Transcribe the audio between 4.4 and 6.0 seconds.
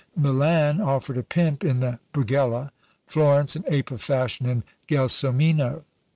in Gelsomino.